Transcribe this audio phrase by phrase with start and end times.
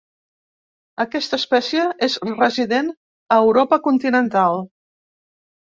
[1.05, 2.91] Aquesta espècie és resident
[3.37, 4.61] a Europa continental.